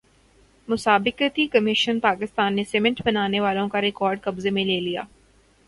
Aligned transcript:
مسابقتی 0.67 1.45
کمیشن 1.47 1.99
پاکستان 1.99 2.55
نے 2.55 2.63
سیمنٹ 2.63 3.01
بنانے 3.05 3.39
والوں 3.39 3.69
کا 3.69 3.81
ریکارڈ 3.81 4.21
قبضے 4.21 4.49
میں 4.49 4.65
لے 4.65 4.79
لیا 4.79 5.01